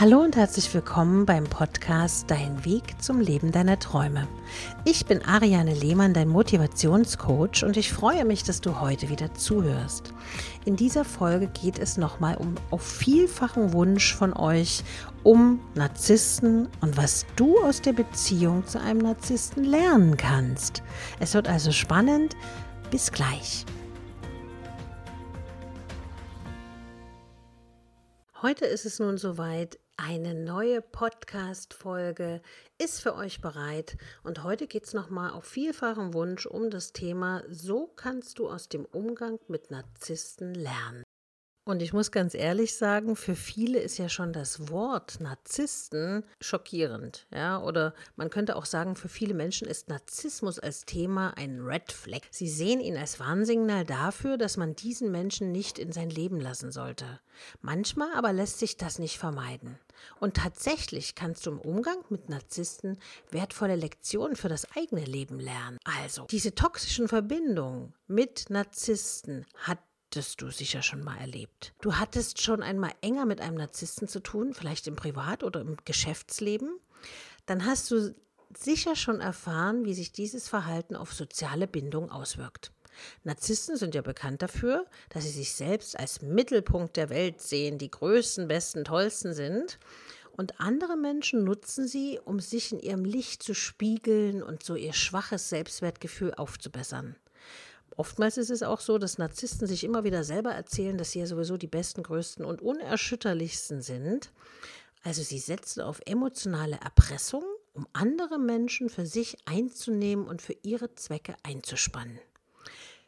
Hallo 0.00 0.20
und 0.20 0.36
herzlich 0.36 0.72
willkommen 0.74 1.26
beim 1.26 1.42
Podcast 1.42 2.30
Dein 2.30 2.64
Weg 2.64 3.02
zum 3.02 3.20
Leben 3.20 3.50
deiner 3.50 3.80
Träume. 3.80 4.28
Ich 4.84 5.06
bin 5.06 5.24
Ariane 5.24 5.74
Lehmann, 5.74 6.14
dein 6.14 6.28
Motivationscoach 6.28 7.64
und 7.64 7.76
ich 7.76 7.92
freue 7.92 8.24
mich, 8.24 8.44
dass 8.44 8.60
du 8.60 8.80
heute 8.80 9.08
wieder 9.08 9.34
zuhörst. 9.34 10.14
In 10.64 10.76
dieser 10.76 11.04
Folge 11.04 11.48
geht 11.48 11.80
es 11.80 11.96
nochmal 11.96 12.36
um 12.36 12.54
auf 12.70 12.82
vielfachen 12.82 13.72
Wunsch 13.72 14.14
von 14.14 14.34
euch 14.34 14.84
um 15.24 15.58
Narzissten 15.74 16.68
und 16.80 16.96
was 16.96 17.26
du 17.34 17.58
aus 17.64 17.82
der 17.82 17.92
Beziehung 17.92 18.64
zu 18.68 18.80
einem 18.80 19.00
Narzissten 19.00 19.64
lernen 19.64 20.16
kannst. 20.16 20.84
Es 21.18 21.34
wird 21.34 21.48
also 21.48 21.72
spannend. 21.72 22.36
Bis 22.92 23.10
gleich. 23.10 23.66
Heute 28.40 28.64
ist 28.64 28.86
es 28.86 29.00
nun 29.00 29.18
soweit. 29.18 29.80
Eine 30.00 30.32
neue 30.32 30.80
Podcast-Folge 30.80 32.40
ist 32.78 33.00
für 33.00 33.16
euch 33.16 33.40
bereit 33.40 33.98
und 34.22 34.44
heute 34.44 34.68
geht 34.68 34.84
es 34.84 34.94
nochmal 34.94 35.32
auf 35.32 35.44
vielfachen 35.44 36.14
Wunsch 36.14 36.46
um 36.46 36.70
das 36.70 36.92
Thema 36.92 37.42
So 37.50 37.88
kannst 37.96 38.38
du 38.38 38.48
aus 38.48 38.68
dem 38.68 38.84
Umgang 38.84 39.40
mit 39.48 39.72
Narzissten 39.72 40.54
lernen. 40.54 41.02
Und 41.68 41.82
ich 41.82 41.92
muss 41.92 42.10
ganz 42.10 42.32
ehrlich 42.32 42.74
sagen, 42.76 43.14
für 43.14 43.34
viele 43.36 43.78
ist 43.78 43.98
ja 43.98 44.08
schon 44.08 44.32
das 44.32 44.70
Wort 44.70 45.20
Narzissten 45.20 46.24
schockierend. 46.40 47.26
Ja? 47.30 47.62
Oder 47.62 47.92
man 48.16 48.30
könnte 48.30 48.56
auch 48.56 48.64
sagen, 48.64 48.96
für 48.96 49.10
viele 49.10 49.34
Menschen 49.34 49.68
ist 49.68 49.90
Narzissmus 49.90 50.58
als 50.58 50.86
Thema 50.86 51.36
ein 51.36 51.60
Red 51.60 51.92
Flag. 51.92 52.22
Sie 52.30 52.48
sehen 52.48 52.80
ihn 52.80 52.96
als 52.96 53.20
Warnsignal 53.20 53.84
dafür, 53.84 54.38
dass 54.38 54.56
man 54.56 54.76
diesen 54.76 55.12
Menschen 55.12 55.52
nicht 55.52 55.78
in 55.78 55.92
sein 55.92 56.08
Leben 56.08 56.40
lassen 56.40 56.72
sollte. 56.72 57.04
Manchmal 57.60 58.14
aber 58.14 58.32
lässt 58.32 58.60
sich 58.60 58.78
das 58.78 58.98
nicht 58.98 59.18
vermeiden. 59.18 59.78
Und 60.20 60.38
tatsächlich 60.38 61.14
kannst 61.16 61.44
du 61.44 61.50
im 61.50 61.60
Umgang 61.60 61.98
mit 62.08 62.30
Narzissten 62.30 62.98
wertvolle 63.30 63.76
Lektionen 63.76 64.36
für 64.36 64.48
das 64.48 64.66
eigene 64.74 65.04
Leben 65.04 65.38
lernen. 65.38 65.78
Also, 65.84 66.24
diese 66.30 66.54
toxischen 66.54 67.08
Verbindungen 67.08 67.92
mit 68.06 68.48
Narzissten 68.48 69.44
hat 69.56 69.78
hattest 70.08 70.40
du 70.40 70.50
sicher 70.50 70.82
schon 70.82 71.04
mal 71.04 71.18
erlebt. 71.18 71.74
Du 71.82 71.96
hattest 71.96 72.40
schon 72.40 72.62
einmal 72.62 72.92
enger 73.02 73.26
mit 73.26 73.42
einem 73.42 73.56
Narzissten 73.56 74.08
zu 74.08 74.20
tun, 74.20 74.54
vielleicht 74.54 74.86
im 74.86 74.96
Privat- 74.96 75.44
oder 75.44 75.60
im 75.60 75.76
Geschäftsleben. 75.84 76.80
Dann 77.44 77.66
hast 77.66 77.90
du 77.90 78.14
sicher 78.56 78.96
schon 78.96 79.20
erfahren, 79.20 79.84
wie 79.84 79.92
sich 79.92 80.10
dieses 80.10 80.48
Verhalten 80.48 80.96
auf 80.96 81.12
soziale 81.12 81.66
Bindung 81.66 82.10
auswirkt. 82.10 82.72
Narzissten 83.24 83.76
sind 83.76 83.94
ja 83.94 84.00
bekannt 84.00 84.40
dafür, 84.40 84.86
dass 85.10 85.24
sie 85.24 85.30
sich 85.30 85.52
selbst 85.52 85.98
als 85.98 86.22
Mittelpunkt 86.22 86.96
der 86.96 87.10
Welt 87.10 87.42
sehen, 87.42 87.76
die 87.76 87.90
größten, 87.90 88.48
besten, 88.48 88.84
tollsten 88.84 89.34
sind. 89.34 89.78
Und 90.38 90.58
andere 90.58 90.96
Menschen 90.96 91.44
nutzen 91.44 91.86
sie, 91.86 92.18
um 92.24 92.40
sich 92.40 92.72
in 92.72 92.80
ihrem 92.80 93.04
Licht 93.04 93.42
zu 93.42 93.54
spiegeln 93.54 94.42
und 94.42 94.62
so 94.62 94.74
ihr 94.74 94.94
schwaches 94.94 95.50
Selbstwertgefühl 95.50 96.32
aufzubessern. 96.32 97.14
Oftmals 97.98 98.38
ist 98.38 98.50
es 98.50 98.62
auch 98.62 98.78
so, 98.78 98.96
dass 98.98 99.18
Narzissten 99.18 99.66
sich 99.66 99.82
immer 99.82 100.04
wieder 100.04 100.22
selber 100.22 100.52
erzählen, 100.52 100.96
dass 100.96 101.10
sie 101.10 101.18
ja 101.18 101.26
sowieso 101.26 101.56
die 101.56 101.66
besten, 101.66 102.04
größten 102.04 102.44
und 102.44 102.62
unerschütterlichsten 102.62 103.82
sind. 103.82 104.30
Also 105.02 105.24
sie 105.24 105.40
setzen 105.40 105.80
auf 105.80 106.00
emotionale 106.06 106.76
Erpressung, 106.76 107.42
um 107.74 107.88
andere 107.94 108.38
Menschen 108.38 108.88
für 108.88 109.04
sich 109.04 109.36
einzunehmen 109.46 110.28
und 110.28 110.40
für 110.40 110.54
ihre 110.62 110.94
Zwecke 110.94 111.34
einzuspannen. 111.42 112.20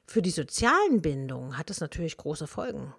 Für 0.07 0.23
die 0.23 0.33
sozialen 0.33 1.03
Bindungen 1.03 1.57
hat 1.57 1.71
es 1.71 1.79
natürlich 1.79 2.17
große 2.17 2.49
Folgen. 2.49 2.93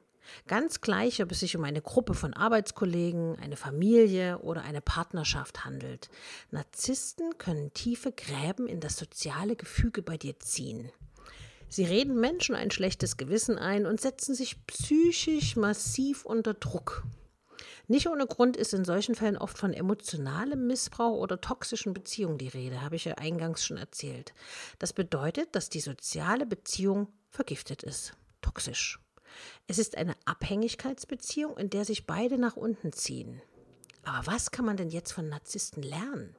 Ganz 0.48 0.80
gleich, 0.80 1.22
ob 1.22 1.34
es 1.34 1.42
sich 1.42 1.58
um 1.58 1.66
eine 1.66 1.82
Gruppe 1.82 2.14
von 2.14 2.34
Arbeitskollegen, 2.34 3.38
eine 3.38 3.58
Familie 3.58 4.38
oder 4.38 4.62
eine 4.62 4.80
Partnerschaft 4.80 5.66
handelt. 5.66 6.10
Narzissten 6.52 7.38
können 7.38 7.74
tiefe 7.74 8.14
Gräben 8.14 8.68
in 8.68 8.80
das 8.80 8.96
soziale 8.96 9.58
Gefüge 9.58 10.02
bei 10.02 10.16
dir 10.16 10.40
ziehen. 10.40 10.90
Sie 11.72 11.86
reden 11.86 12.20
Menschen 12.20 12.54
ein 12.54 12.70
schlechtes 12.70 13.16
Gewissen 13.16 13.58
ein 13.58 13.86
und 13.86 14.02
setzen 14.02 14.36
sich 14.36 14.68
psychisch 14.68 15.56
massiv 15.56 16.26
unter 16.26 16.54
Druck. 16.54 17.04
Nicht 17.88 18.10
ohne 18.10 18.28
Grund 18.28 18.58
ist 18.58 18.74
in 18.74 18.84
solchen 18.84 19.16
Fällen 19.16 19.38
oft 19.38 19.58
von 19.58 19.74
emotionalem 19.74 20.68
Missbrauch 20.68 21.18
oder 21.18 21.40
toxischen 21.40 21.94
Beziehungen 21.94 22.38
die 22.38 22.50
Rede, 22.50 22.82
habe 22.82 22.98
ich 22.98 23.06
ja 23.06 23.14
eingangs 23.14 23.64
schon 23.64 23.78
erzählt. 23.78 24.34
Das 24.80 24.92
bedeutet, 24.92 25.56
dass 25.56 25.70
die 25.70 25.80
soziale 25.80 26.46
Beziehung 26.46 27.08
vergiftet 27.30 27.84
ist, 27.84 28.18
toxisch. 28.42 29.00
Es 29.68 29.78
ist 29.78 29.98
eine 29.98 30.16
Abhängigkeitsbeziehung, 30.26 31.56
in 31.56 31.70
der 31.70 31.86
sich 31.86 32.06
beide 32.06 32.38
nach 32.38 32.58
unten 32.58 32.92
ziehen. 32.92 33.42
Aber 34.04 34.28
was 34.28 34.52
kann 34.52 34.66
man 34.66 34.76
denn 34.76 34.90
jetzt 34.90 35.14
von 35.14 35.30
Narzissten 35.30 35.84
lernen? 35.84 36.36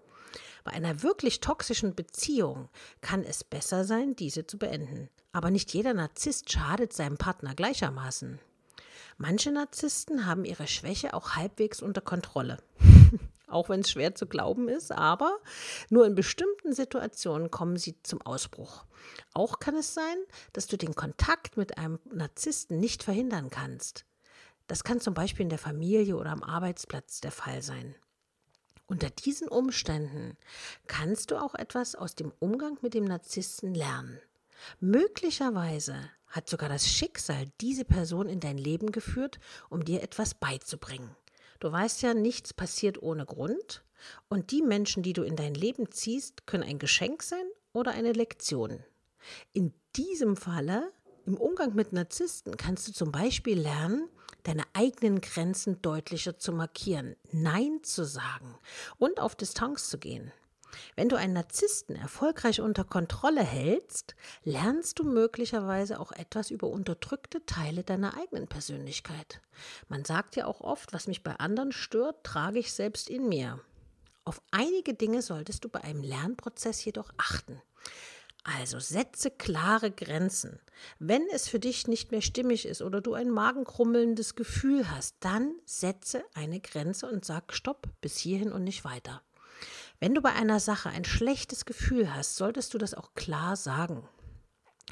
Bei 0.63 0.73
einer 0.73 1.03
wirklich 1.03 1.41
toxischen 1.41 1.95
Beziehung 1.95 2.69
kann 3.01 3.25
es 3.25 3.45
besser 3.45 3.85
sein, 3.85 4.15
diese 4.15 4.47
zu 4.47 4.59
beenden. 4.59 5.09
Aber 5.33 5.51
nicht 5.51 5.73
jeder 5.73 5.95
Narzisst 5.95 6.53
schadet 6.53 6.93
seinem 6.93 7.17
Partner 7.17 7.55
gleichermaßen. 7.55 8.39
Manche 9.17 9.51
Narzissten 9.51 10.27
haben 10.27 10.45
ihre 10.45 10.67
Schwäche 10.67 11.15
auch 11.15 11.31
halbwegs 11.37 11.81
unter 11.81 12.01
Kontrolle. 12.01 12.59
auch 13.47 13.69
wenn 13.69 13.81
es 13.81 13.91
schwer 13.91 14.15
zu 14.15 14.27
glauben 14.27 14.69
ist, 14.69 14.93
aber 14.93 15.39
nur 15.91 16.07
in 16.07 16.15
bestimmten 16.15 16.73
Situationen 16.73 17.51
kommen 17.51 17.77
sie 17.77 18.01
zum 18.03 18.21
Ausbruch. 18.23 18.85
Auch 19.35 19.59
kann 19.59 19.77
es 19.77 19.95
sein, 19.95 20.17
dass 20.53 20.67
du 20.67 20.77
den 20.77 20.95
Kontakt 20.95 21.57
mit 21.57 21.79
einem 21.79 21.99
Narzissten 22.11 22.81
nicht 22.81 23.03
verhindern 23.03 23.51
kannst. 23.51 24.07
Das 24.67 24.85
kann 24.85 25.01
zum 25.01 25.15
Beispiel 25.15 25.45
in 25.45 25.51
der 25.51 25.59
Familie 25.59 26.17
oder 26.17 26.31
am 26.31 26.43
Arbeitsplatz 26.43 27.21
der 27.21 27.33
Fall 27.33 27.63
sein. 27.63 27.95
Unter 28.87 29.11
diesen 29.11 29.49
Umständen 29.49 30.37
kannst 30.87 31.31
du 31.31 31.37
auch 31.37 31.55
etwas 31.55 31.95
aus 31.95 32.15
dem 32.15 32.33
Umgang 32.39 32.79
mit 32.83 32.95
dem 32.95 33.05
Narzissten 33.05 33.75
lernen. 33.75 34.21
Möglicherweise 34.81 35.97
hat 36.27 36.49
sogar 36.49 36.69
das 36.69 36.89
Schicksal 36.89 37.47
diese 37.61 37.85
Person 37.85 38.29
in 38.29 38.41
dein 38.41 38.59
Leben 38.59 38.91
geführt, 38.91 39.39
um 39.69 39.85
dir 39.85 40.03
etwas 40.03 40.35
beizubringen. 40.35 41.15
Du 41.61 41.71
weißt 41.71 42.03
ja, 42.03 42.15
nichts 42.15 42.53
passiert 42.53 43.03
ohne 43.03 43.25
Grund 43.25 43.85
und 44.29 44.51
die 44.51 44.63
Menschen, 44.63 45.03
die 45.03 45.13
du 45.13 45.23
in 45.23 45.37
dein 45.37 45.55
Leben 45.55 45.91
ziehst, 45.91 46.47
können 46.47 46.65
ein 46.65 46.79
Geschenk 46.79 47.23
sein 47.23 47.45
oder 47.73 47.93
eine 47.93 48.13
Lektion. 48.13 48.83
In 49.53 49.73
diesem 49.95 50.37
Falle, 50.37 50.93
im 51.25 51.37
Umgang 51.37 51.75
mit 51.75 51.93
Narzissten, 51.93 52.57
kannst 52.57 52.89
du 52.89 52.93
zum 52.93 53.13
Beispiel 53.13 53.61
lernen, 53.61 54.09
deine 54.43 54.65
eigenen 54.73 55.21
Grenzen 55.21 55.81
deutlicher 55.83 56.39
zu 56.39 56.53
markieren, 56.53 57.15
Nein 57.31 57.81
zu 57.83 58.05
sagen 58.05 58.59
und 58.99 59.21
auf 59.21 59.37
Distanz 59.37 59.89
zu 59.89 59.99
gehen. 59.99 60.33
Wenn 60.97 61.09
du 61.09 61.17
einen 61.17 61.33
Narzissten 61.33 61.97
erfolgreich 61.97 62.61
unter 62.61 62.85
Kontrolle 62.85 63.43
hältst, 63.43 64.15
lernst 64.45 64.99
du 64.99 65.05
möglicherweise 65.05 66.01
auch 66.01 66.13
etwas 66.13 66.51
über 66.51 66.69
unterdrückte 66.69 67.45
Teile 67.47 67.85
deiner 67.85 68.17
eigenen 68.17 68.49
Persönlichkeit. 68.49 69.41
Man 69.89 70.05
sagt 70.05 70.37
ja 70.37 70.47
auch 70.47 70.61
oft, 70.61 70.93
was 70.93 71.07
mich 71.07 71.23
bei 71.23 71.37
anderen 71.37 71.73
stört, 71.73 72.25
trage 72.25 72.59
ich 72.59 72.73
selbst 72.73 73.11
in 73.11 73.29
mir. 73.29 73.61
Auf 74.25 74.41
einige 74.51 74.95
Dinge 74.95 75.21
solltest 75.21 75.65
du 75.65 75.69
bei 75.69 75.83
einem 75.83 76.03
Lernprozess 76.03 76.85
jedoch 76.85 77.13
achten. 77.17 77.61
Also 78.45 78.81
setze 78.81 79.31
klare 79.31 79.93
Grenzen. 79.93 80.59
Wenn 80.99 81.23
es 81.33 81.49
für 81.49 81.61
dich 81.61 81.87
nicht 81.87 82.11
mehr 82.11 82.23
stimmig 82.23 82.67
ist 82.67 82.83
oder 82.83 83.01
du 83.01 83.15
ein 83.15 83.31
magenkrummelndes 83.31 84.35
Gefühl 84.35 84.91
hast, 84.91 85.17
dann 85.21 85.55
setze 85.65 86.25
eine 86.35 86.59
Grenze 86.61 87.09
und 87.09 87.25
sag 87.25 87.53
Stopp 87.53 87.89
bis 88.01 88.19
hierhin 88.19 88.51
und 88.51 88.65
nicht 88.65 88.85
weiter. 88.85 89.23
Wenn 90.03 90.17
du 90.17 90.21
bei 90.21 90.33
einer 90.33 90.59
Sache 90.59 90.89
ein 90.89 91.05
schlechtes 91.05 91.65
Gefühl 91.65 92.13
hast, 92.13 92.35
solltest 92.35 92.75
du 92.75 92.79
das 92.79 92.93
auch 92.93 93.15
klar 93.15 93.55
sagen. 93.55 94.03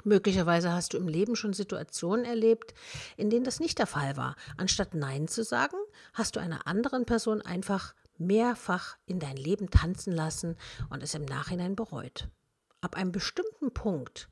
Möglicherweise 0.05 0.73
hast 0.73 0.93
du 0.93 0.99
im 0.99 1.09
Leben 1.09 1.35
schon 1.35 1.53
Situationen 1.53 2.25
erlebt, 2.25 2.75
in 3.17 3.29
denen 3.29 3.43
das 3.43 3.59
nicht 3.59 3.81
der 3.81 3.89
Fall 3.89 4.17
war. 4.17 4.37
Anstatt 4.57 4.95
Nein 4.95 5.27
zu 5.27 5.43
sagen, 5.43 5.77
hast 6.13 6.37
du 6.37 6.41
einer 6.41 6.69
anderen 6.69 7.07
Person 7.07 7.43
einfach 7.43 7.97
mehrfach 8.19 8.99
in 9.05 9.19
dein 9.19 9.37
Leben 9.37 9.69
tanzen 9.69 10.13
lassen 10.13 10.57
und 10.91 11.03
es 11.03 11.15
im 11.15 11.25
Nachhinein 11.25 11.75
bereut. 11.75 12.29
Ab 12.81 12.95
einem 12.95 13.11
bestimmten 13.11 13.75
Punkt 13.75 14.29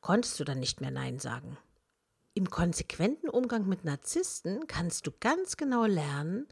konntest 0.00 0.40
du 0.40 0.44
dann 0.44 0.60
nicht 0.60 0.80
mehr 0.80 0.92
Nein 0.92 1.18
sagen. 1.18 1.58
Im 2.32 2.48
konsequenten 2.48 3.28
Umgang 3.28 3.68
mit 3.68 3.84
Narzissten 3.84 4.66
kannst 4.66 5.06
du 5.06 5.10
ganz 5.20 5.58
genau 5.58 5.84
lernen, 5.84 6.48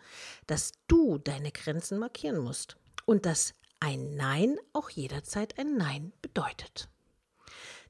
dass 0.46 0.72
du 0.86 1.16
deine 1.16 1.50
Grenzen 1.50 1.98
markieren 1.98 2.40
musst 2.40 2.76
und 3.06 3.24
dass 3.24 3.54
ein 3.80 4.14
Nein 4.14 4.58
auch 4.72 4.90
jederzeit 4.90 5.58
ein 5.58 5.76
Nein 5.76 6.12
bedeutet. 6.22 6.88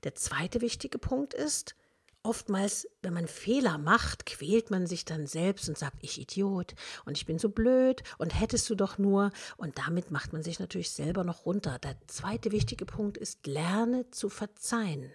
Der 0.05 0.15
zweite 0.15 0.61
wichtige 0.61 0.99
Punkt 0.99 1.35
ist, 1.35 1.75
Oftmals, 2.23 2.87
wenn 3.01 3.15
man 3.15 3.27
Fehler 3.27 3.79
macht, 3.79 4.27
quält 4.27 4.71
man 4.71 4.87
sich 4.87 5.07
dann 5.07 5.27
selbst 5.27 5.71
und 5.71 5.79
sagt, 5.79 5.97
ich 6.03 6.21
Idiot 6.21 6.75
und 7.07 7.17
ich 7.17 7.25
bin 7.25 7.39
so 7.39 7.49
blöd 7.49 8.03
und 8.19 8.39
hättest 8.39 8.69
du 8.69 8.75
doch 8.75 8.99
nur. 8.99 9.31
Und 9.57 9.79
damit 9.79 10.11
macht 10.11 10.35
man 10.35 10.43
sich 10.43 10.61
natürlich 10.61 10.91
selber 10.91 11.25
noch 11.25 11.47
runter. 11.47 11.79
Der 11.79 11.97
zweite 12.09 12.53
wichtige 12.53 12.85
Punkt 12.85 13.17
ist, 13.17 13.47
lerne 13.47 14.11
zu 14.11 14.29
verzeihen. 14.29 15.11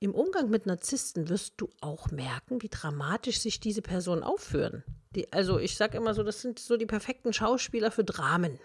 Im 0.00 0.12
Umgang 0.16 0.50
mit 0.50 0.66
Narzissten 0.66 1.28
wirst 1.28 1.54
du 1.58 1.70
auch 1.80 2.10
merken, 2.10 2.60
wie 2.60 2.68
dramatisch 2.68 3.38
sich 3.38 3.60
diese 3.60 3.80
Personen 3.80 4.24
aufführen. 4.24 4.82
Die, 5.14 5.32
also 5.32 5.60
ich 5.60 5.76
sage 5.76 5.96
immer 5.96 6.12
so, 6.12 6.24
das 6.24 6.42
sind 6.42 6.58
so 6.58 6.76
die 6.76 6.86
perfekten 6.86 7.32
Schauspieler 7.32 7.92
für 7.92 8.04
Dramen. 8.04 8.58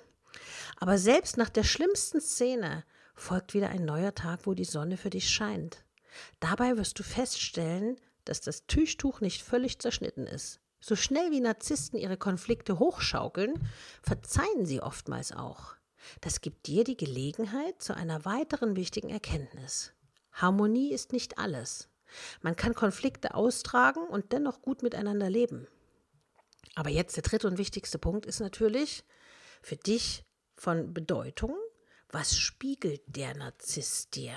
Aber 0.78 0.98
selbst 0.98 1.38
nach 1.38 1.50
der 1.50 1.64
schlimmsten 1.64 2.22
Szene 2.22 2.84
folgt 3.16 3.54
wieder 3.54 3.70
ein 3.70 3.86
neuer 3.86 4.16
Tag, 4.16 4.46
wo 4.46 4.54
die 4.54 4.66
Sonne 4.66 4.98
für 4.98 5.10
dich 5.10 5.30
scheint. 5.30 5.84
Dabei 6.40 6.78
wirst 6.78 6.98
du 7.00 7.04
feststellen, 7.04 8.00
dass 8.26 8.42
das 8.42 8.66
Tüchtuch 8.68 9.22
nicht 9.22 9.42
völlig 9.42 9.80
zerschnitten 9.80 10.28
ist. 10.28 10.60
So 10.80 10.96
schnell 10.96 11.32
wie 11.32 11.42
Narzissten 11.42 12.00
ihre 12.00 12.18
Konflikte 12.18 12.80
hochschaukeln, 12.80 13.54
verzeihen 14.02 14.66
sie 14.66 14.82
oftmals 14.82 15.32
auch. 15.32 15.76
Das 16.22 16.42
gibt 16.42 16.68
dir 16.68 16.84
die 16.84 16.96
Gelegenheit 16.96 17.82
zu 17.82 17.96
einer 17.96 18.24
weiteren 18.24 18.76
wichtigen 18.76 19.10
Erkenntnis. 19.10 19.94
Harmonie 20.32 20.94
ist 20.94 21.12
nicht 21.12 21.38
alles. 21.38 21.90
Man 22.42 22.56
kann 22.56 22.74
Konflikte 22.74 23.36
austragen 23.36 24.08
und 24.08 24.32
dennoch 24.32 24.62
gut 24.62 24.82
miteinander 24.82 25.30
leben. 25.30 25.68
Aber 26.76 26.90
jetzt 26.90 27.16
der 27.18 27.24
dritte 27.24 27.48
und 27.48 27.58
wichtigste 27.58 28.00
Punkt 28.00 28.26
ist 28.26 28.40
natürlich 28.40 29.04
für 29.62 29.76
dich 29.76 30.24
von 30.60 30.94
Bedeutung, 30.94 31.56
was 32.12 32.38
spiegelt 32.38 33.02
der 33.08 33.36
Narzisst 33.36 34.16
dir? 34.16 34.34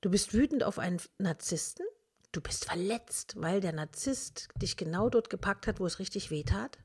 Du 0.00 0.10
bist 0.10 0.32
wütend 0.32 0.62
auf 0.62 0.78
einen 0.78 1.00
Narzissten, 1.18 1.86
du 2.32 2.40
bist 2.40 2.66
verletzt, 2.66 3.34
weil 3.36 3.60
der 3.60 3.72
Narzisst 3.72 4.48
dich 4.56 4.76
genau 4.76 5.08
dort 5.08 5.30
gepackt 5.30 5.66
hat, 5.66 5.80
wo 5.80 5.86
es 5.86 5.98
richtig 5.98 6.30
weh 6.30 6.44
tat, 6.44 6.78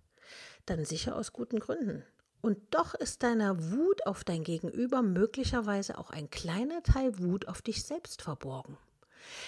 dann 0.65 0.85
sicher 0.85 1.15
aus 1.15 1.33
guten 1.33 1.59
Gründen. 1.59 2.03
Und 2.41 2.57
doch 2.71 2.95
ist 2.95 3.21
deiner 3.21 3.71
Wut 3.71 4.05
auf 4.07 4.23
dein 4.23 4.43
Gegenüber 4.43 5.03
möglicherweise 5.03 5.97
auch 5.97 6.09
ein 6.09 6.29
kleiner 6.31 6.81
Teil 6.81 7.19
Wut 7.19 7.47
auf 7.47 7.61
dich 7.61 7.83
selbst 7.83 8.23
verborgen. 8.23 8.77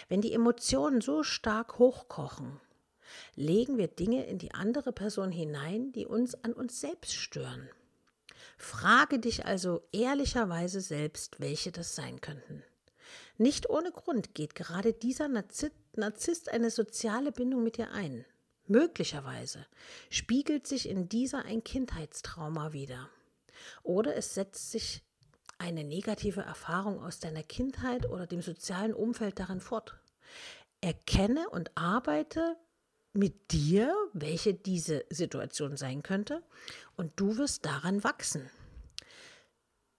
Wenn 0.07 0.21
die 0.21 0.33
Emotionen 0.33 1.01
so 1.01 1.23
stark 1.23 1.79
hochkochen, 1.79 2.59
legen 3.35 3.77
wir 3.77 3.87
Dinge 3.87 4.25
in 4.25 4.37
die 4.37 4.53
andere 4.53 4.91
Person 4.91 5.31
hinein, 5.31 5.91
die 5.91 6.05
uns 6.05 6.35
an 6.43 6.53
uns 6.53 6.79
selbst 6.79 7.15
stören. 7.15 7.67
Frage 8.57 9.19
dich 9.19 9.45
also 9.45 9.81
ehrlicherweise 9.91 10.81
selbst, 10.81 11.39
welche 11.39 11.71
das 11.71 11.95
sein 11.95 12.21
könnten. 12.21 12.63
Nicht 13.37 13.69
ohne 13.69 13.91
Grund 13.91 14.35
geht 14.35 14.55
gerade 14.55 14.93
dieser 14.93 15.27
Narzisst 15.27 16.49
eine 16.49 16.69
soziale 16.69 17.31
Bindung 17.31 17.63
mit 17.63 17.77
dir 17.77 17.91
ein. 17.91 18.25
Möglicherweise 18.67 19.65
spiegelt 20.09 20.67
sich 20.67 20.87
in 20.87 21.09
dieser 21.09 21.45
ein 21.45 21.63
Kindheitstrauma 21.63 22.73
wieder. 22.73 23.09
Oder 23.83 24.15
es 24.15 24.33
setzt 24.33 24.71
sich 24.71 25.03
eine 25.57 25.83
negative 25.83 26.41
Erfahrung 26.41 27.03
aus 27.03 27.19
deiner 27.19 27.43
Kindheit 27.43 28.07
oder 28.09 28.27
dem 28.27 28.41
sozialen 28.41 28.93
Umfeld 28.93 29.39
darin 29.39 29.59
fort. 29.59 29.95
Erkenne 30.81 31.49
und 31.49 31.71
arbeite 31.75 32.57
mit 33.13 33.51
dir, 33.51 33.93
welche 34.13 34.53
diese 34.53 35.05
Situation 35.09 35.77
sein 35.77 36.03
könnte, 36.03 36.43
und 36.95 37.11
du 37.15 37.37
wirst 37.37 37.65
daran 37.65 38.03
wachsen. 38.03 38.49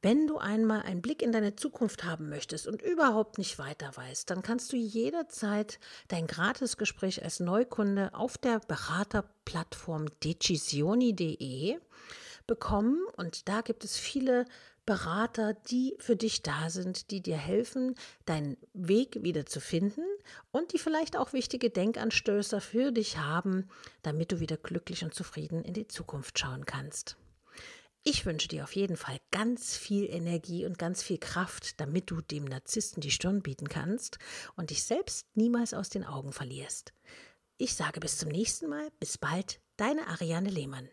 Wenn 0.03 0.27
du 0.27 0.37
einmal 0.37 0.83
einen 0.83 1.01
Blick 1.01 1.23
in 1.23 1.33
deine 1.33 1.57
Zukunft 1.57 2.05
haben 2.05 2.29
möchtest 2.29 2.67
und 2.67 2.83
überhaupt 2.83 3.39
nicht 3.39 3.59
weiter 3.59 3.91
weißt, 3.97 4.29
dann 4.29 4.43
kannst 4.43 4.71
du 4.71 4.77
jederzeit 4.77 5.81
dein 6.09 6.27
Gratisgespräch 6.27 7.25
als 7.25 7.41
Neukunde 7.41 8.13
auf 8.13 8.37
der 8.37 8.61
Beraterplattform 8.61 10.09
decisioni.de 10.23 11.79
bekommen 12.47 13.01
und 13.17 13.49
da 13.49 13.63
gibt 13.63 13.83
es 13.83 13.97
viele 13.97 14.45
Berater, 14.87 15.55
die 15.55 15.97
für 15.99 16.17
dich 16.17 16.43
da 16.43 16.69
sind, 16.69 17.11
die 17.11 17.23
dir 17.23 17.37
helfen, 17.37 17.95
deinen 18.27 18.57
Weg 18.73 19.23
wieder 19.23 19.47
zu 19.47 19.61
finden 19.61 20.05
und 20.51 20.73
die 20.73 20.79
vielleicht 20.79 21.17
auch 21.17 21.33
wichtige 21.33 21.71
Denkanstößer 21.71 22.61
für 22.61 22.93
dich 22.93 23.19
haben, 23.19 23.69
damit 24.03 24.33
du 24.33 24.41
wieder 24.41 24.57
glücklich 24.57 25.05
und 25.05 25.15
zufrieden 25.15 25.63
in 25.63 25.75
die 25.75 25.89
Zukunft 25.89 26.39
schauen 26.39 26.67
kannst. 26.67 27.17
Ich 28.07 28.27
wünsche 28.27 28.49
dir 28.49 28.65
auf 28.65 28.77
jeden 28.77 28.99
Fall 28.99 29.19
ganz 29.31 29.79
viel 29.79 30.05
Energie 30.05 30.67
und 30.67 30.79
ganz 30.79 31.03
viel 31.03 31.17
Kraft, 31.17 31.81
damit 31.81 32.11
du 32.11 32.21
dem 32.21 32.45
Narzissten 32.45 33.01
die 33.01 33.11
Stirn 33.11 33.41
bieten 33.41 33.71
kannst 33.71 34.19
und 34.57 34.69
dich 34.69 34.85
selbst 34.85 35.27
niemals 35.35 35.73
aus 35.73 35.89
den 35.89 36.05
Augen 36.05 36.33
verlierst. 36.33 36.93
Ich 37.57 37.75
sage 37.75 38.01
bis 38.01 38.19
zum 38.19 38.29
nächsten 38.29 38.69
Mal, 38.69 38.91
bis 39.01 39.17
bald, 39.17 39.61
deine 39.79 40.07
Ariane 40.09 40.51
Lehmann. 40.51 40.91